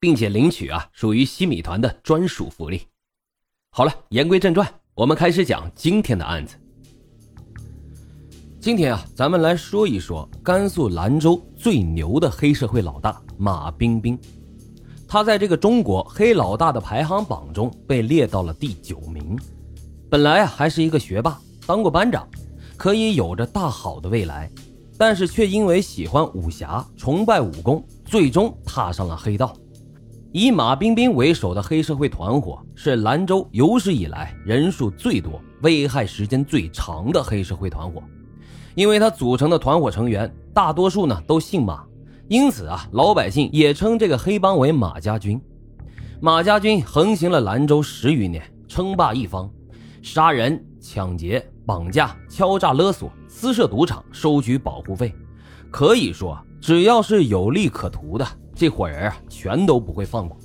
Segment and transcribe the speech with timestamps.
[0.00, 2.82] 并且领取啊，属于西米团的专属福利。
[3.70, 6.56] 好了，言归正传，我们开始讲今天的案子。
[8.60, 14.18] 今天啊，咱们来说一说甘肃兰州最牛的黑社会老大马冰冰。
[15.06, 19.38] 他在这个中国黑老大的排行榜中被列到了第九名。
[20.10, 22.28] 本来啊，还是一个学霸，当过班长，
[22.76, 24.50] 可以有着大好的未来，
[24.96, 29.56] 但是却因为喜欢武侠、崇拜武功，最终踏上了黑道。
[30.32, 38.02] 以马彬彬为首的黑社会团伙是兰州有史以来人数最多、危害时间最长的黑社会团伙。
[38.74, 41.82] 因为他组成的团伙成员大多数呢都姓马，
[42.28, 45.40] 因此啊，老百姓也称这个黑帮为马家军。
[46.20, 49.50] 马家军横行了兰州十余年，称霸一方，
[50.02, 55.10] 杀人、抢劫、绑架、敲诈勒索、私设赌场、收取保护费，
[55.70, 58.26] 可以说只要是有利可图的。
[58.58, 60.36] 这伙人啊，全都不会放过。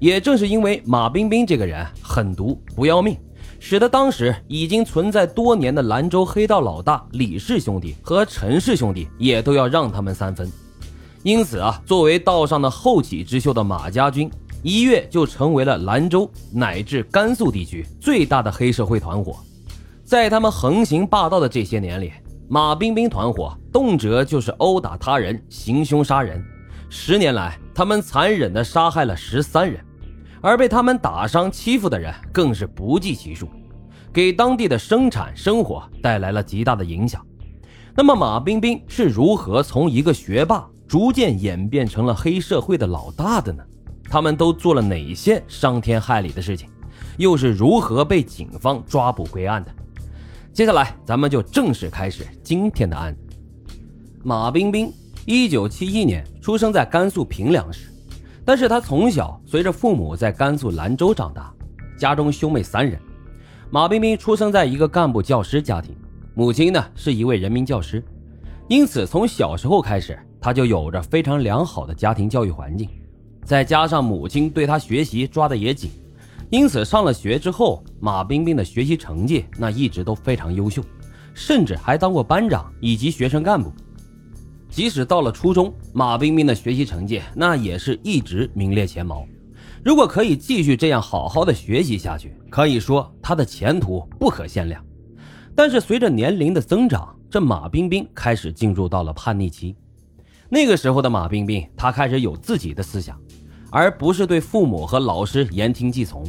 [0.00, 3.16] 也正是因为马彬彬这个人狠毒不要命，
[3.60, 10.50] 使得当时已经存在多年的兰州黑道老大李氏兄弟和陈氏兄弟也都要让他们三分。
[11.22, 14.28] 因此啊，作为道上的后起之秀的马家军，
[14.64, 19.36] 一跃就成为了兰州乃至甘肃地区最大的黑社会团伙。
[20.04, 22.12] 在他们横行霸道的这些年里，
[22.46, 26.44] 马彬彬团伙动辄就是殴打他人、行凶杀人。
[26.96, 29.84] 十年来，他们残忍地杀害了十三人，
[30.40, 33.48] 而被他们打伤、欺负的人更是不计其数，
[34.12, 37.20] 给当地的生产生活带来了极大的影响。
[37.96, 43.62] 那么，马彬彬是如何从一个学霸逐渐演变成了黑社会的老大的呢？
[44.04, 46.70] 他们都做了哪些伤天害理的事情？
[47.18, 49.70] 又是如何被警方抓捕归案的？
[50.52, 53.36] 接下来，咱们就正式开始今天的案子。
[54.22, 54.90] 马彬彬。
[55.26, 57.88] 一九七一年出生在甘肃平凉市，
[58.44, 61.50] 但是他从小随着父母在甘肃兰州长大，
[61.96, 63.00] 家中兄妹三人。
[63.70, 65.96] 马冰冰出生在一个干部教师家庭，
[66.34, 68.04] 母亲呢是一位人民教师，
[68.68, 72.86] 因此从小时候开始他就有着非常良好的家庭教育环境。
[73.46, 75.90] 再加上母亲对他学习抓的也紧，
[76.50, 80.84] 因此上了学之后，马冰冰的学习成绩那一直都非常优秀，
[81.32, 83.72] 甚至还当过班长以及学生干部。
[84.74, 89.24] 即使到了初中，马冰冰的学习成绩那也是一直名列前茅。
[89.84, 94.84] 如果可以继续这样好好的学习下去，可以说他的前途不可限量。
[95.54, 99.76] 但是随着年龄的增长，这马冰冰开始进入到了叛逆期。
[100.48, 103.16] 那个时候的马冰冰，他开始有自己的思想，
[103.70, 106.26] 而不是对父母和老师言听计从。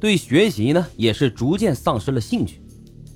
[0.00, 2.60] 对学习呢，也是逐渐丧失了兴趣。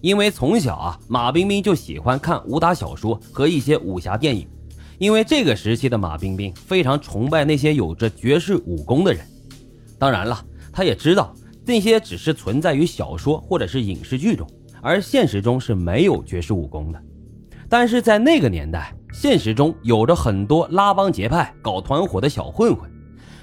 [0.00, 4.46] 因为从小啊，马冰冰就喜欢看武打小说和一些武侠电影。
[5.00, 9.26] 因为这个时期的马冰冰非常崇拜那些有着绝世武功的人，
[9.98, 10.38] 当然了，
[10.70, 11.34] 他也知道
[11.64, 14.46] 那些只是存在于小说或者是影视剧中，
[14.82, 17.02] 而现实中是没有绝世武功的。
[17.66, 22.86] 但是在那个年代，现实中有着很多拉帮结派、搞团伙的小混混，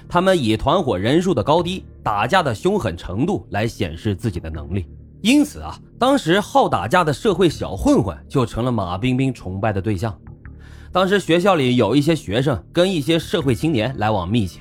[0.08, 4.86] 他们以团伙人数的高低、打架的凶狠程度来显示自己的能力。
[5.22, 10.16] 因此啊，当时好打架的社会小混混就成了马冰冰崇拜的对象。
[10.90, 14.60] 当时学校里有一些学生跟一些社会青年来往密切，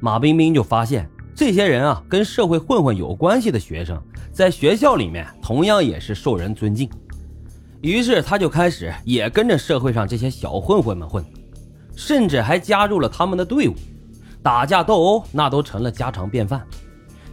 [0.00, 4.00] 马冰冰就发现这些人啊跟社会混混有关系的学生，
[4.32, 6.90] 在学校里面同样也是受人尊敬，
[7.82, 11.24] 于是他就开始也跟着社会上这些小混混们混，
[11.94, 13.74] 甚至还加入了他们的队伍，
[14.42, 16.66] 打架斗殴那都成了家常便饭。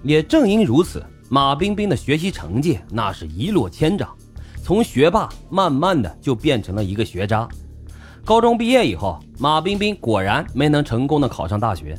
[0.04, 4.08] 也正因如此，马冰冰的学习成绩那是一落千丈，
[4.62, 7.48] 从学霸慢慢的就变成了一个学渣。
[8.28, 11.98] 高中毕业以后，马彬彬果然没能成功的考上大学。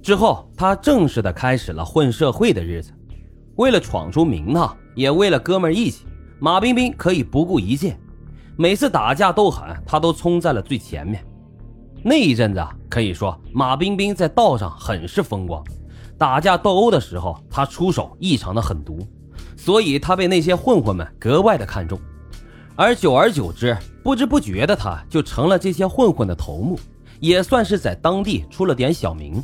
[0.00, 2.92] 之后，他正式的开始了混社会的日子。
[3.56, 6.06] 为了闯出名堂，也为了哥们义气，
[6.38, 7.98] 马彬彬可以不顾一切。
[8.56, 11.26] 每次打架斗狠，他都冲在了最前面。
[12.04, 15.60] 那一阵子，可以说马彬彬在道上很是风光。
[16.16, 19.04] 打架斗殴的时候，他出手异常的狠毒，
[19.56, 21.98] 所以他被那些混混们格外的看重。
[22.76, 26.76] 而久而久之，不知不觉的他就成了这些混混的头目，
[27.20, 29.40] 也算是在当地出了点小名。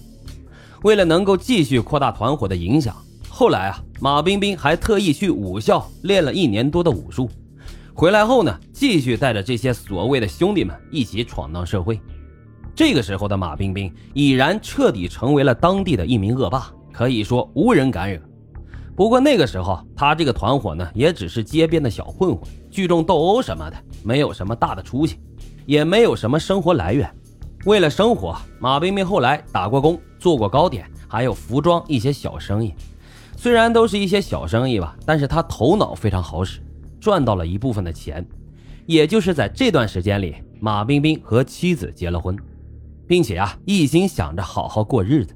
[0.83, 2.97] 为了能够继续扩大团伙的影响，
[3.29, 7.31] 后来啊，马冰冰还特意去武校练了一年多的武术，
[7.95, 12.01] 回来后呢，继续带着这些所谓的兄弟们一起闯荡社会。
[12.75, 18.21] 这个时候的马冰冰已然彻底成为了当地的一名恶霸，可以说无人敢惹。
[19.01, 25.19] 不过那个时候，他这个团伙呢，也只是街边的小混混，聚众斗殴什么的，没有什么大的出息，
[25.65, 27.11] 也没有什么生活来源。
[27.65, 32.75] 为了生活，马冰冰后来打过工，做过糕点，还有服装一些小生意。
[33.39, 36.61] 虽然都是一些小生意吧，但是他头脑非常好使，
[37.01, 38.23] 赚到了一部分的钱。
[38.85, 42.37] 也就是在这段时间里，马冰冰和妻子结了婚，
[43.07, 45.35] 并且啊，一心想着好好过日子。